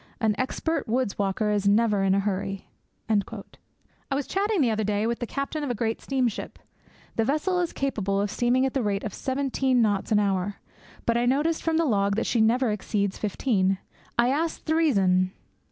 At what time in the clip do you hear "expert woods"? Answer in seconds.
0.39-1.19